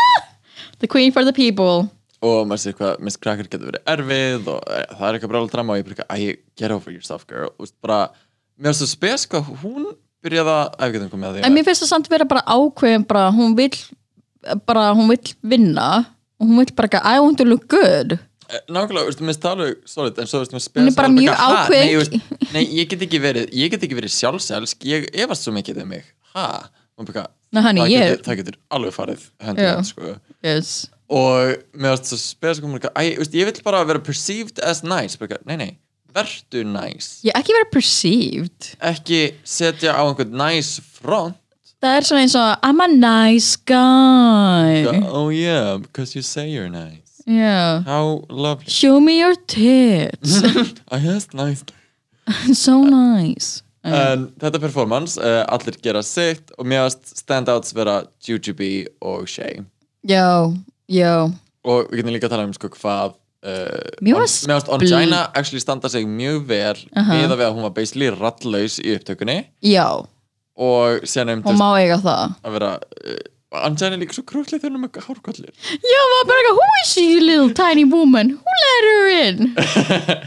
[0.82, 1.88] The queen for the people.
[2.26, 5.52] Og maður sér hvað, Miss Cracker getur verið erfið og e, það er eitthvað brála
[5.52, 7.52] drama og ég bara, eitthvað, æ, get over yourself girl.
[7.56, 8.00] Þú veist, bara,
[8.58, 9.88] mér finnst það spes hvað hún
[10.26, 12.44] byrjaði að, ef við getum komið að því En mér finnst það samt vera bara
[12.58, 13.80] ákveðin bara, hún vill
[14.68, 15.90] bara, hún vill vinna
[16.40, 19.56] og hún vill bara eitthvað, I want to look good Eh, Nákvæmlega, mér finnst það
[19.56, 21.80] alveg solid en svo, mér spes Hún er bara mjög ákveðin.
[21.82, 22.62] Nei, ég veist, nei,
[22.92, 26.46] get ekki verið, ég get ekki verið sjálfselsk Ég efast svo mikið um mig Ha?
[27.56, 28.38] Nei, honey, það, ég- getur, það
[28.78, 29.82] alveg farið höndið, Já.
[29.90, 30.12] sko
[30.46, 30.70] yes.
[31.10, 35.58] og mér varst svo spes veist, ég vill bara vera perceived as nice bara, nei,
[36.16, 38.76] nei, vertu nice ekki vera perceived.
[38.80, 41.38] Ekki setja á einhvern nice front.
[41.84, 44.86] Það er svona eins og I'm a nice guy.
[45.06, 47.22] Oh yeah, because you say you're nice.
[47.28, 47.84] Yeah.
[47.86, 48.70] How lovely.
[48.70, 50.42] Show me your tits.
[50.92, 51.76] I asked nicely
[52.54, 53.62] So nice.
[53.86, 59.62] En þetta performance, uh, allir gera sitt og mér varst standouts vera Jujubee og Shay
[60.02, 60.50] Já,
[60.90, 61.30] já
[61.66, 63.14] og við getum líka að tala um sko hvað
[64.02, 67.46] Mér On- varst mér bl- Ongina actually standa sig mjög vel uh við að við
[67.48, 69.38] að hún var basically rattlaus í upptökunni.
[69.62, 69.88] Já,
[70.58, 72.36] og síðan um hún má eiga það.
[72.44, 73.24] að vera uh,
[73.56, 76.72] Angela er líka svo krútlega þegar hún er með hárkollir Já, maður bara eitthvað, who
[76.82, 78.34] is she, little tiny woman?
[78.36, 79.38] Who let her in?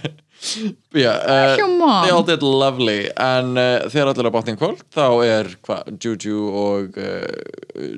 [0.94, 1.57] yeah, uh,
[2.04, 3.11] they all did lovely.
[3.18, 6.98] En uh, þegar allir á bátning kvöld þá er hva, Juju og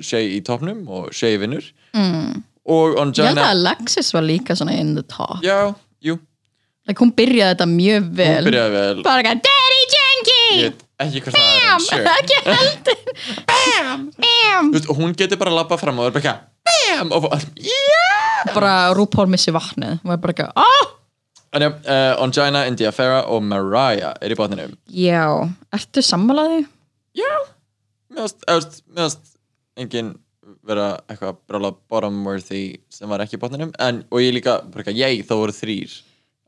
[0.03, 1.63] Shay í topnum og Shay vinnur.
[1.95, 2.41] Mm.
[2.65, 5.41] Og Ég held að Alexis var líka svona in the top.
[5.45, 6.17] Já, jú,
[6.87, 8.29] like, Hún byrjaði þetta mjög vel.
[8.37, 9.03] hún byrjaði vel.
[9.07, 12.15] Bara eitthvað, Daddy Janky ég veit ekki hvað það er sure.
[12.21, 13.03] Ekki heldur.
[13.49, 14.71] Bam, bam!
[14.71, 17.13] Þú veist, og hún getur bara að labba fram og það er bara eitthvað bam,
[17.17, 18.51] og bara, yeah!
[18.53, 20.01] Bara RuPaul missi vatnið.
[20.03, 20.97] Hún var bara eitthvað, ah!
[21.51, 25.25] En já, uh, Ongina, India Farah og Mariah er í bátninum Já,
[25.75, 26.61] ertu sammálaði?
[27.17, 27.27] Já,
[28.15, 29.35] varst
[29.75, 30.13] engin
[30.67, 33.73] vera eitthvað brála bottom worthy sem var ekki í botninum.
[33.81, 35.99] En, og ég líka, bara ég, þá voru þrýr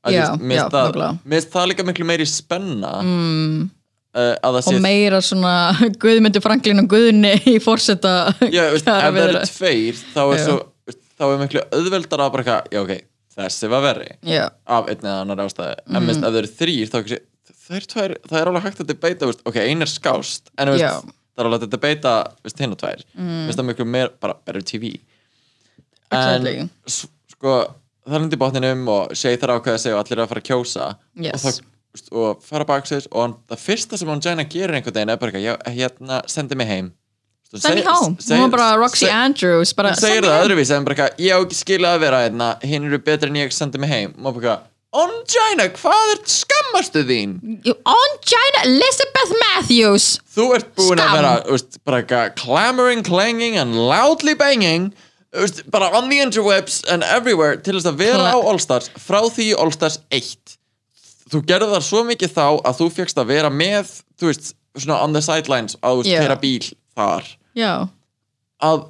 [0.03, 0.59] þú veist, mér
[1.23, 3.69] finnst það- líka miklu meiri spenna mm.
[4.19, 5.71] uh, Og meira svona
[6.03, 7.57] Guðmundur Franklin og Guðni í
[8.73, 12.59] veist, ef það eru tveir þá er svo, veist, þá er miklu auðveldar að bara
[12.73, 12.95] já ok,
[13.37, 14.11] þessi var verri.
[14.27, 18.39] Já, af einni eða annar ástæði en veist, ef það eru þrýr, þá er, það
[18.41, 21.19] er alveg hægt að debata, veist, ok, ein er skást en veist, Já.
[21.33, 22.13] Það er alveg að debata
[22.61, 23.43] hinn og tvær, mm.
[23.57, 24.95] það miklu meir bara better TV
[26.13, 26.57] Exactly.
[26.59, 26.69] en
[27.33, 27.53] sko
[28.03, 30.43] það er hundi í botninum og þarf að ákveða sig og allir eru að fara
[30.43, 30.87] að kjósa.
[31.23, 31.45] Yes.
[31.45, 35.21] og, það, og fara baksins og það fyrsta sem hann Jenna gerir einhvern veginn er
[35.21, 35.31] bara
[35.77, 36.91] hérna, sendi mig heim.
[37.53, 38.15] Þú send me seg- home.
[38.17, 40.43] seg- Hún var bara Roxy seg- Andrews hún segir það
[40.95, 43.89] eitthvað, ég á ekki skilja að vera hérna, hinn eru betri en ég sendi mig
[43.89, 44.13] heim.
[44.17, 44.59] Og maður bara
[44.93, 47.31] Ongina, hvað er skammastu þín?
[47.65, 51.07] You- On China, Elizabeth Matthews Þú ert búin Skam.
[51.07, 54.93] að vera, veist, bara clamoring, clanging and loudly banging
[55.33, 59.21] veist, bara on the interwebs and everywhere til þess að vera Kla- á Allstars frá
[59.33, 60.57] því Allstars 1
[61.33, 63.89] þú gerði það svo mikið þá að þú fegst að vera með
[64.21, 66.19] þú veist, svona on the sidelines veist, Já.
[66.21, 67.25] keira bíl þar
[67.57, 67.89] já,
[68.61, 68.85] að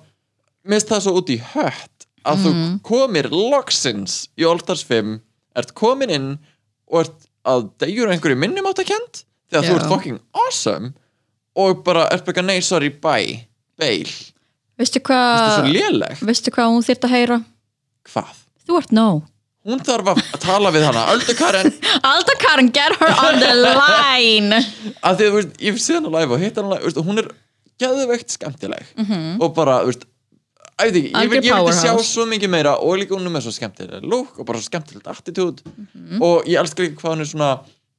[0.68, 2.52] mist það svo út í hött að þú
[2.84, 5.22] komir loksins í Allstars 5
[5.60, 6.30] ert komin inn
[6.92, 9.80] og ert að degjur einhverju minnum áttakend þegar þú Já.
[9.80, 10.94] ert fucking awesome
[11.60, 13.44] og bara ert bara nei, sorry, bye
[13.80, 14.10] bail,
[14.80, 16.24] veistu þú ert svo hvað léleg?
[16.26, 17.38] veistu hvað hún þyrft að heyra?
[18.10, 18.42] Hvað?
[18.68, 19.08] þú ert no
[19.64, 21.06] Hún þarf að tala við hana.
[21.14, 21.70] Öldu Karen.
[22.10, 24.58] Alda Karen, get her on the line.
[25.00, 27.22] Að því að þú veist, ég sé hana live og hitt hana live, veist, hún
[27.22, 27.30] er
[27.80, 28.90] geðveikt skemmtileg.
[29.40, 30.04] Og bara, þú veist
[30.82, 33.46] ég veit ekki, ég, ég vildi sjá svo mikið meira og líka hún er með
[33.48, 35.62] svo skemmtileg look og bara svo skemmtilegt attitude.
[36.20, 37.52] Og ég elskar líka hvað hún er svona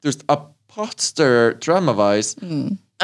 [0.02, 0.40] þú veist, a
[0.74, 2.34] potster drama-wise.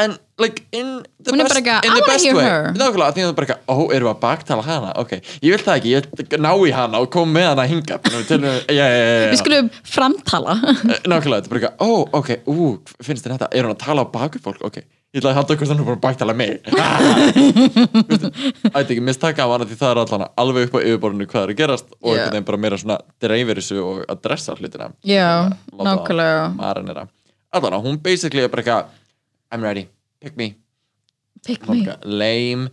[0.01, 2.45] En like in the Hún best, in I the best way.
[2.79, 4.93] nákvæmlega, því að það er bara eitthvað, ó, erum við að baktala hana?
[5.03, 5.11] Ok,
[5.43, 7.99] ég vil það ekki, ég vil ná í hana og koma með hana hinga
[8.79, 8.87] já, já.
[9.33, 10.55] Við skulum framtala.
[10.63, 12.69] Eh, Nákvæmlega, þetta er bara eitthvað, ó, ok, ú,
[13.03, 14.79] finnst þér þetta, er hún að tala á baku fólk, ok,
[15.11, 16.53] ég ætla að halda hvort hann er bara að baktala mig.
[18.71, 21.43] Ætti ekki, mist taka á hana því það er allan alveg upp á yfirborðinu hvað
[21.47, 22.17] er að gerast og Já.
[22.21, 24.87] einhvern veginn bara meira svona dreifir þessu og að dressa hlutina.
[25.03, 27.07] Já, nákvæmlega.
[27.51, 28.85] Allan, hún basically er bara eitthvað
[29.51, 29.89] I'm ready,
[30.23, 30.53] pick me.
[31.47, 32.71] Pick Hún me lame.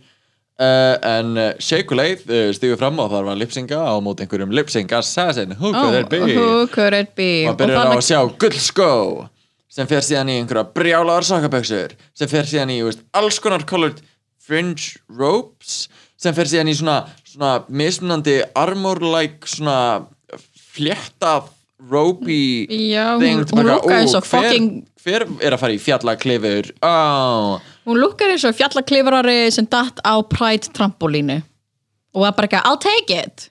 [0.58, 4.90] Uh, en uh, Sheikuleit uh, stígur fram og þar var lipsinga á móti einhverjum lipsing
[4.94, 6.18] assassin, who could it be?
[6.34, 7.46] Who could it be?
[7.46, 8.88] Og Og byrjar á að sjá gullskó
[9.68, 14.00] sem fer síðan í einhverja brjálaðar sokkaböksur sem fer síðan í veist, alls konar colored
[14.42, 15.86] fringe ropes
[16.18, 19.78] sem fer síðan í svona, svona mismunandi armor-like svona
[20.74, 24.70] fléttað ropey Já, hún, thing hún lukkar eins og hver, fucking
[25.04, 26.72] hver er að fara í fjallaklifur?
[26.84, 27.60] Oh.
[27.88, 31.38] Hún lukkar eins og fjallaklifrari sem datt á Pride trampolínu.
[32.16, 33.48] Og var bara ekki I'll take it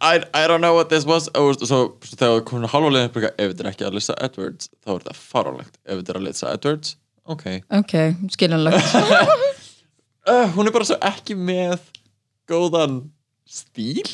[0.00, 1.28] I, I don't know what this was.
[1.34, 5.16] Og svo, þegar hún halva leiðin ef þetta er ekki Alyssa Edwards þá er þetta
[5.18, 7.44] farálegt ef þetta er Alyssa Edwards ok.
[7.80, 7.94] Ok,
[8.36, 8.94] skiljanlegt.
[10.26, 11.80] Uh, hún er bara svo ekki með
[12.50, 13.00] góðan
[13.50, 14.06] stíl.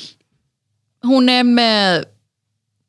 [1.05, 2.07] Hún er með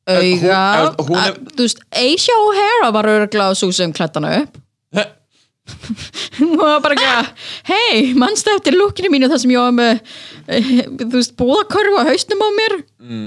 [0.08, 0.60] auga.
[0.80, 4.60] er- að- Þú veist, Aisha O'Hara var örgla á svo sem klættana upp
[6.38, 10.02] Hún var bara ekki Hei, mannstu eftir lukkinu mínu þar sem ég var með
[10.52, 12.76] eh, þú veist, búðakörfu á hausnum á mér?
[13.00, 13.26] Mm,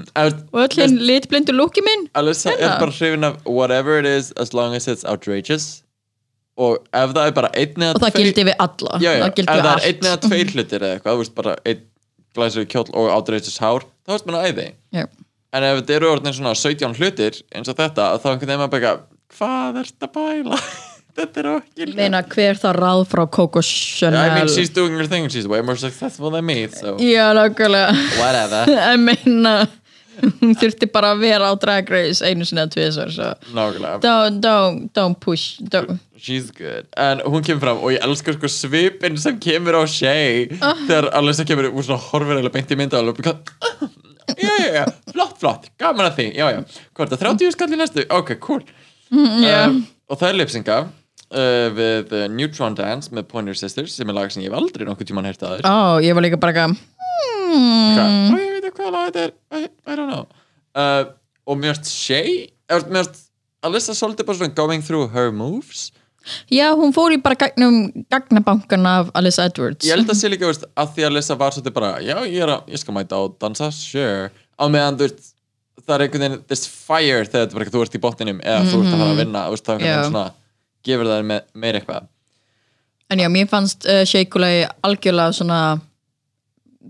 [0.53, 2.79] og öll hinn litblindu lukki minn Alyssa er Hérna.
[2.83, 5.83] bara hrifin af whatever it is as long as it's outrageous.
[6.57, 8.99] Og ef það er bara einn eða og það gildi við alla.
[9.05, 9.87] Já, já, það ef það er allt.
[9.91, 11.83] einn eða tveir hlutir eða eitthvað, þú veist bara einn
[12.37, 14.67] glæsur kjóll og outrageous hár þá veist maður æði.
[14.97, 15.05] Já.
[15.57, 18.81] en ef þetta eru orðin svona 17 hlutir eins og þetta þá einhvern veginn bara
[18.83, 19.07] eitthvað,
[19.39, 20.61] hvað ert að bæla
[21.17, 21.95] þetta er okkur.
[21.99, 25.29] Meina hver það ráð frá Coco Chanel I mean she's doing her thing.
[25.33, 26.97] She's way more successful than me so.
[27.03, 27.97] Já, nákvæmlega.
[28.21, 28.73] Whatever.
[28.93, 29.57] Ég meina
[30.17, 33.31] hún þurfti bara að vera á Drag Race einu sinni eða tvisar so.
[33.57, 34.01] nákvæmlega.
[34.05, 36.01] Don't, don't, don't push don't.
[36.17, 36.89] She's good.
[36.97, 40.47] En hún kemur fram og ég elskar sko svipin sem kemur á Shay.
[40.57, 43.35] Þegar Alyssa kemur og svona horfir eða beint í mynda og alveg
[44.37, 46.57] Já, já, já, flott, flott, gaman að því Já, já,
[46.97, 48.03] hvað er það, 30 skall í næstu?
[48.13, 48.65] Ok, cool.
[49.15, 49.71] Yeah.
[49.71, 50.79] um, Og það er lipsinga
[51.37, 54.87] uh, við uh, Neutron Dance með Pointer Sisters sem er lag sem ég hef aldrei
[54.89, 56.75] nokkuð tímann heyrt að þér ó, ég var líka bara Hvað?
[57.53, 58.33] hmm.
[58.33, 59.37] Ó, ég veit ekki hvað lag þetta er.
[59.53, 60.27] I, I don't know.
[60.77, 61.15] Uh,
[61.47, 63.23] Og finnst Shay Mér finnst
[63.67, 65.89] Alyssa svolítið bara svona going through her moves.
[66.51, 69.87] Já, hún fór í bara gagnum gagnabankan af Alice Edwards.
[69.87, 72.41] Ég held að sé líka, veist, að því að Lissa var svolítið bara, já, ég,
[72.43, 75.31] er að, ég skal mæta og dansa, sure, á meðan, þú veist,
[75.85, 78.81] það er einhvern veginn, this fire þegar þetta bara, þú ert í botninum eða þú
[78.83, 80.27] ert að fara að vinna, þú veist, það er einhvern veginn svona,
[80.87, 82.09] gefur það me, meir eitthvað.
[83.11, 85.61] en já, mér fannst uh, Sheikulei algjörlega svona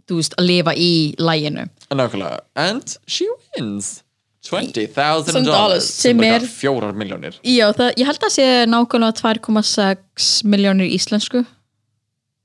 [0.07, 4.03] þú veist, að lifa í læginu nákvæmlega, and she wins.
[4.47, 7.35] $20,000 Some dollars, sem er fjórar miljónir.
[7.43, 11.43] já, það, ég held að sé nákvæmlega 2,6 miljónir íslensku.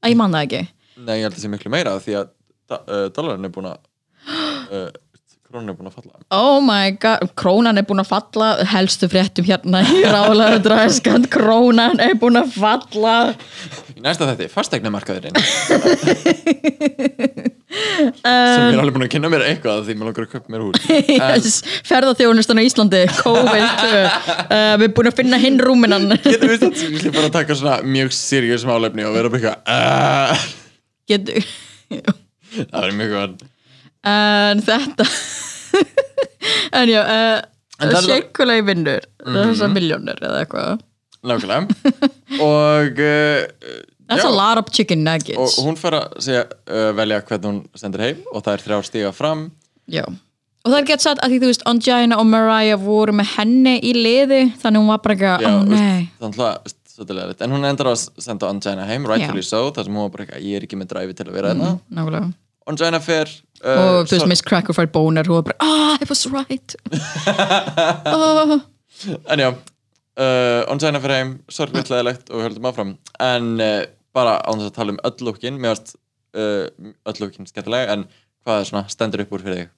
[0.02, 0.62] Að ég man það ekki.
[0.98, 2.32] Nei, ég held að það sé miklu meira því að
[2.74, 3.78] uh, dollarin er búin að,
[4.74, 4.88] uh,
[5.52, 6.22] krónin er búin að falla.
[6.36, 8.52] Oh my god, krónan er búin að falla.
[8.72, 13.16] Helstu fréttum hérna í rálega dræskand, krónan er búin að falla.
[13.96, 15.36] Í næsta þetta er fastegnamarkaðurinn
[17.72, 20.66] sem ég er alveg búin að kynna mér eitthvað því mér langar að köpa mér
[20.66, 20.88] hús.
[21.12, 26.10] Yes, ferðarþjónustan á Íslandi COVID uh, við erum búin að finna hinn rúminan.
[26.26, 30.36] Getur við þetta sem bara að taka svona mjög serious málefni og vera bara eitthvað
[30.36, 30.50] uh,
[31.12, 31.48] Getur
[32.52, 33.51] Það er mjög góð
[34.08, 35.06] en þetta
[36.80, 37.42] en já uh,
[37.82, 39.06] er- Sheikulei vinnur.
[39.26, 40.82] Þessar miljónir eða eitthvað.
[41.22, 41.68] Nákvæmlega.
[42.48, 44.28] Og uh, That's Já.
[44.28, 48.02] a lot of chicken og nuggets hún fær að segja, uh, velja hvernig hún sendir
[48.04, 49.46] heim og það er þrjár stiga fram.
[49.88, 50.04] Já.
[50.62, 53.78] Og það er gett satt að því þú veist Angina og Mariah voru með henni
[53.88, 56.10] í liði þannig hún var bara ekki, ó veist, nei.
[56.20, 60.06] þannig að en hún endar á að senda Angina heim, rightfully so þar sem hún
[60.06, 61.72] var bara ekki, ég er ekki með dræfi til að vera hérna.
[61.96, 62.34] Nákvæmlega.
[62.70, 66.26] Angina fer Og þú veist Miss Cracker fær bónar hún var bara, ah, I was
[66.32, 66.76] right.
[68.06, 68.60] Oh.
[69.34, 72.92] En já, uh, Onsæna fyrir heim, sorglega leðilegt og við höldum áfram.
[73.18, 73.82] En uh,
[74.16, 75.94] bara án þess að tala um öll lúkin Mér varst
[76.38, 76.66] uh,
[77.10, 78.08] öll lúkin skemmtilega En
[78.46, 79.78] hvað er svona stendur upp úr fyrir þig?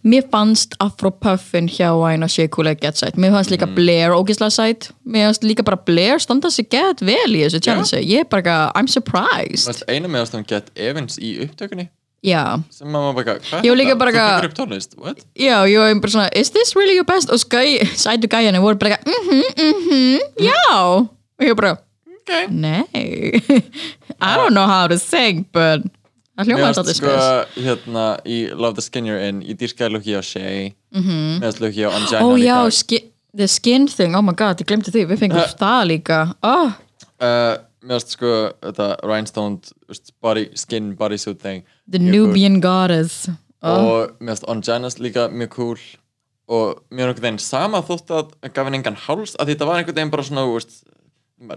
[0.00, 4.88] Mér fannst Afro Puffin hjá Aina Sheikulek gett sætt Mér fannst líka Blair ógislega sætt
[5.04, 8.00] Mér fannst líka bara Blair standa sig gett vel í þessu challenge.
[8.00, 9.84] Ég er bara I'm surprised.
[9.88, 11.90] Eina með að gett Evans í upptökunni
[12.24, 15.18] Já, Sem maður bara, hvað Ég líka bara Þú tekur upp tónlist, what?
[15.36, 17.28] já, ég var bara svona Is this really your best?
[17.30, 20.60] Og sætu gæjani voru bara ekki Mhm, mhm, já.
[20.72, 21.74] Og ég bara,
[22.24, 22.48] Ok.
[22.48, 23.42] Nei.
[24.24, 25.84] I don't know how to sing But
[26.38, 27.64] það Mér hljómaði varst þetta sko spes.
[27.66, 30.72] hérna í Love the Skin You're In Í dýrskaði lúki á Shay.
[30.94, 33.02] Mér varst lúki á Ongina Ó líka já, ski,
[33.36, 36.22] the skin thing, oh my god, ég glemti því Við fengum það líka.
[36.42, 36.72] Oh.
[37.20, 38.32] uh, Mér varst sko
[38.64, 42.28] þetta rhinestone body, skin bodysuit thing The mjög cool.
[42.30, 43.28] Nubian goddess.
[43.64, 43.70] Oh.
[43.72, 45.84] og mér finnst Onjanas líka mjög cool.
[46.52, 49.80] Og mér er einhvern veginn sama þótt að gaf henni engan háls að þetta var
[49.80, 50.82] einhvern veginn bara svona veist,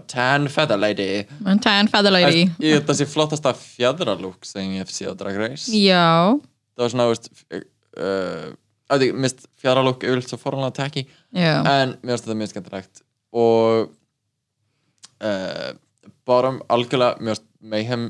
[0.08, 1.26] tan feather lady.
[1.64, 2.46] Tan feather lady.
[2.64, 5.68] Ég þetta sé flottasta fjadralúk sem ég hef séð á Drag Race.
[5.76, 6.38] Já,
[6.72, 8.48] það var svona veist, uh,
[8.88, 11.04] að því mist fjadralúk yfirleitt svo forhaldlega tacky.
[11.36, 11.60] Já.
[11.60, 13.04] En mér finnst þetta mjög skemmtilegt.
[13.36, 13.90] Og
[15.20, 15.70] uh,
[16.28, 18.08] bottom algjörlega mér finnst Mayhem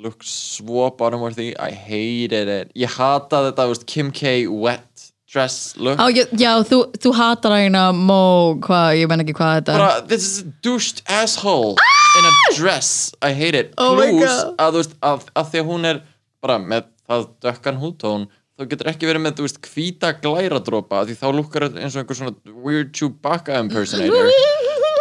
[0.00, 2.72] look svo bottom worthy I hated it.
[2.78, 5.98] Ég hata þetta veist, Kim K wet dress look.
[6.00, 10.00] Á, já, já þú, þú hatar hérna Mó, hvað, ég menn ekki hvað þetta bara
[10.08, 11.74] this is a douched asshole
[12.16, 13.12] in a dress.
[13.20, 13.74] I hate it.
[13.76, 14.54] Oh my plus God.
[14.62, 16.02] að þú veist að, að því að hún er
[16.46, 21.16] bara með það dökkan húttón þá getur ekki verið með, þú veist, hvíta glæradrópa því
[21.20, 24.30] þá lukkar þetta eins og einhver svona weird Chewbacca impersonator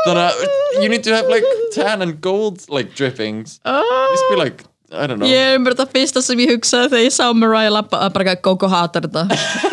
[0.06, 3.60] þannig að you need to have like tan and gold like drippings.
[3.65, 5.28] Just be like, I don't know.
[5.30, 8.36] Ég er bara þetta fyrsta sem ég hugsaði þegar ég sá Mariah Lappa að bara
[8.46, 9.28] Gogo hatar þetta.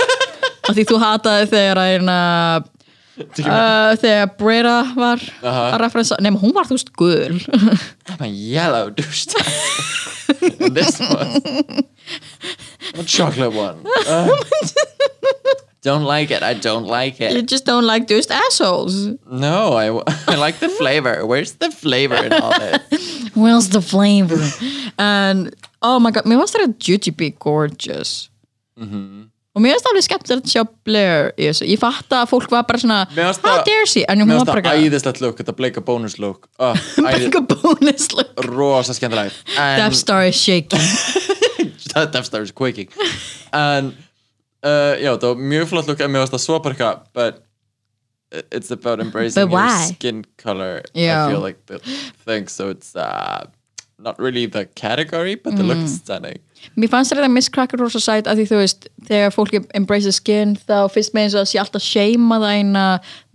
[0.69, 2.19] Af því þú hataði þegar að hérna
[2.63, 5.65] uh, þegar Brera var Aha.
[5.75, 7.39] að referensa, nema hún var þú veist gul.
[8.09, 9.35] I'm a yellow douche.
[10.43, 11.85] And this one.
[12.99, 13.85] A chocolate one.
[14.03, 14.29] Uh,
[15.83, 18.95] don't like it I don't like it You just don't like just assholes
[19.27, 19.87] No, I,
[20.33, 21.27] I like the flavor.
[21.27, 23.31] Where's the flavor in all this?
[23.35, 24.39] Where's the flavor?
[24.99, 28.29] And, oh my god, mér fannst þetta Jujubee gorgeous
[28.79, 29.29] Mhm.
[29.55, 32.49] og mér finnst það alveg skemmtilegt að sjá Blair í þessu, ég fatt að fólk
[32.51, 36.49] var bara svona how dare she, Mér finnst það æðislegt look, þetta bleika bónus look.
[36.63, 36.73] Oh,
[37.11, 39.35] eitthvað bonus look rosa skemmtilegt.
[39.57, 40.81] Death Star is shaking
[41.93, 42.89] Death Star is quaking.
[43.53, 43.93] En,
[44.65, 47.43] uh, já, það var mjög flott look, en mér finnst það svo bara eitthvað, but
[48.51, 50.83] it's about embracing your skin color.
[50.95, 51.27] Já.
[51.27, 51.79] I feel like the
[52.25, 53.45] thing, so it's uh,
[53.99, 56.41] not really the category, but the look is stunning.
[56.79, 60.15] Mér fannst þetta Miss Cracker rosa sæt að því þú veist, þegar fólk embrace the
[60.15, 62.85] skin þá fyrst með eins og að sé alltaf seima það eina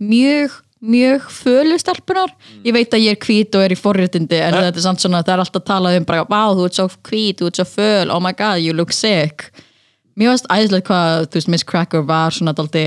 [0.00, 2.30] mjög mjög fölu stelpunar
[2.62, 5.24] ég veit að ég er hvít og er í forréttindi en þetta er samt svona,
[5.26, 8.12] það er alltaf talað um bara, vá, þú ert svo hvít, þú ert svo föl
[8.14, 9.48] oh my god, you look sick
[10.18, 12.86] mér fannst æðislega hvað, þú veist, Miss Cracker var svona daldi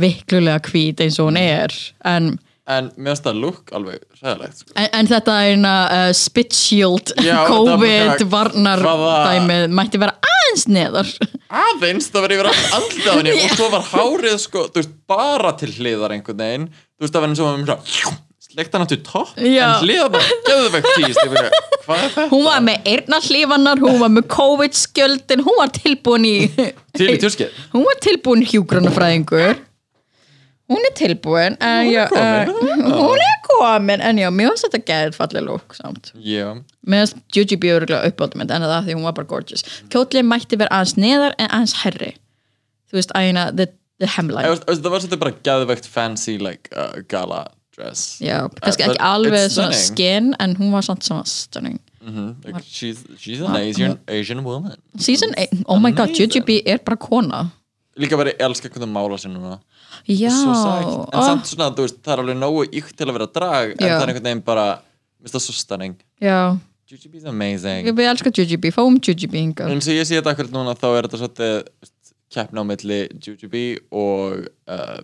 [0.00, 1.74] viklulega hvít eins og hún er
[2.06, 2.36] en,
[2.70, 4.72] En mér finnst það look alveg ræðilegt, sko.
[4.78, 9.16] en, en þetta er eina uh, spit shield Já, þetta var COVID bara- varnar hvaða-
[9.32, 11.10] dæmið mætti vera aðeins neðar.
[11.50, 14.94] Aðeins, það var yfir allt andlið á henni og svo var hárið sko, þú veist,
[15.10, 19.32] bara til hliðar einhvern veginn, þú veist, það var eins og sleikt hann til topp?
[19.38, 22.26] En hliðar bara, geðu vekk tíst hvað er þetta?
[22.34, 26.36] hún var með eyrnarhlífanar, hún var með COVID-skjöldin hún var tilbúin í
[26.98, 27.10] Til
[27.72, 29.58] hún var tilbúin hjúgrunafræðingur
[30.70, 32.52] hún er tilbúin en, já, komin,
[32.86, 36.12] uh, hún er komin en já, mér finnst þetta geðið fallið lúk samt.
[36.22, 36.52] Já,
[36.86, 39.66] mér finnst Jujubee öruglega uppáldum en það því hún var bara gorgeous.
[39.90, 42.12] Kjótlið mætti vera aðeins neðar en aðeins herri
[42.90, 43.66] þú veist, ægina, the,
[44.02, 44.46] the hemline.
[44.66, 47.44] Það var svolítið bara geðveikt fancy like uh, gala
[47.80, 48.04] dress.
[48.22, 51.80] Já, kannski Uh, ekki but alveg svona skin en hún var samt svona stunning.
[52.00, 54.76] Mhm, like, she's, she's an Asian, Asian woman.
[54.98, 56.30] Season 8, oh my god, Amazing.
[56.30, 57.42] Jujubee er bara kona.
[58.00, 59.58] Líka bara ég elska hvernig mála sér núna.
[60.08, 60.52] Já, Svo
[61.12, 63.74] En oh, samt svona, þú veist, það er alveg nógu ykt til að vera drag
[63.74, 63.92] En Já.
[63.98, 64.66] það er einhvern veginn bara,
[65.20, 65.96] minnst það svo stunning.
[66.22, 66.38] Já.
[66.90, 67.86] Jujubee's amazing.
[67.86, 69.70] Við elskum Jujubee, fáum Jujubee hingað.
[69.74, 71.90] En sem ég sé þetta akkur núna þá er þetta svolítið
[72.34, 75.02] keppni á milli Jujubee og uh,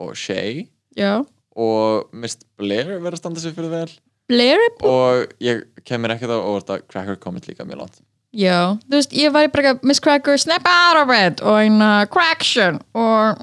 [0.00, 0.68] og Shay.
[0.96, 1.20] Já,
[1.56, 3.88] og Mist Blair verður að standa sig fyrir vel.
[4.30, 8.02] Blairable og ég kemur ekkert á óvart að Cracker komið líka mjög langt.
[8.30, 12.06] Já, þú veist, ég var bara eitthvað, Miss Cracker, snap out of it og eina
[12.06, 13.42] craction og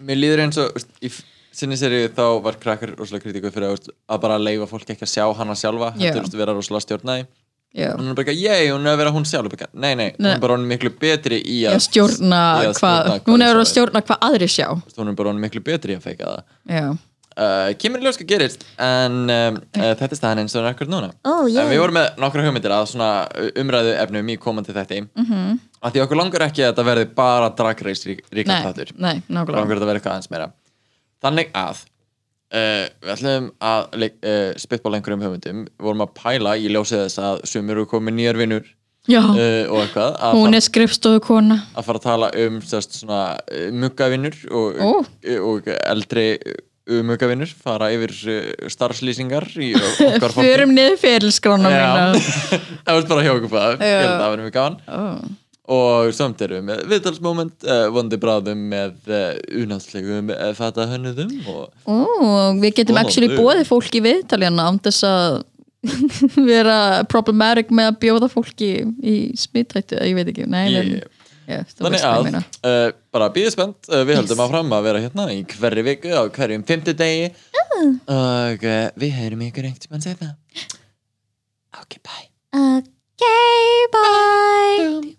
[0.00, 0.72] Mér líður eins og,
[1.04, 1.10] í
[1.52, 5.12] sinni serið þá var Cracker rosalega kritíku fyrir að, að bara leifa fólk ekki að
[5.12, 5.92] sjá hana sjálfa.
[6.00, 6.14] Já.
[6.14, 7.28] þetta er vera rosalega stjórnaði
[7.70, 10.26] Já, hún er bara ekki, yey, hún er að vera hún sjálf nei, nei, hún
[10.26, 13.68] er bara hún miklu betri í að að stjórna að hvað, hún er ég að
[13.70, 14.66] stjórna hvað aðri sjá.
[14.96, 16.40] Hún er bara hún miklu betri í að feika það.
[16.66, 16.88] Já,
[17.40, 20.68] uh, kemur í ljós hvað gerist en um, uh, þetta er staðan eins og hún
[20.68, 21.64] er akkur núna Oh, yeah.
[21.64, 23.10] en við vorum með nokkra hugmyndir að svona
[23.60, 25.28] umræðu efnum í komandi þætti mm.
[25.28, 25.60] -hmm.
[25.80, 28.92] að því okkur langar ekki að þetta verði bara drag race rík, ríka nei, þáttur
[28.94, 30.50] Okkur langar þetta vera eitthvað aðeins meira
[31.20, 31.84] þannig að
[32.56, 34.10] uh, við ætlum að
[34.60, 38.40] spitball einhverjum hugmyndum við vorum að pæla í ljósið þess að sumir eru komið nýjar
[38.40, 38.76] vinnur
[39.10, 42.58] og eitthvað að hún er skrifstofu kona að fara að tala um
[43.80, 44.90] muggavinnur og, Ó.
[45.40, 46.26] og eldri
[46.90, 49.70] uh, muggavinnur fara yfir uh, starfslýsingar í
[50.10, 50.48] okkar fólki.
[50.48, 52.08] Förum niður fyrirskrána mína
[52.86, 53.76] það var bara hjá okkur það.
[53.86, 54.80] Ég held að það var mjög gaman.
[54.90, 55.20] Oh.
[55.70, 59.28] og samt erum við með viðtalsmoment uh, vondi bráðum með uh,
[59.62, 61.94] unáðslegum uh, fata hönnuðum og Ó,
[62.58, 65.38] við getum actually bóðið fólki í viðtaljana án þess að
[66.50, 66.78] vera
[67.08, 70.48] problematic með að bjóða fólki í smittættu, ég veit ekki.
[70.50, 71.06] Nei, Ég-
[71.50, 72.28] Yes, Þannig að,
[72.62, 74.20] uh, bara býðið spennt uh, við yes.
[74.22, 77.88] höldum að fram að vera hérna í hverju viku á hverjum fymtudegi uh.
[78.16, 78.68] og
[79.02, 80.34] við heyrum ykkur einhvers mann segja það
[81.80, 83.24] Ok, bye Ok,
[83.94, 85.10] bye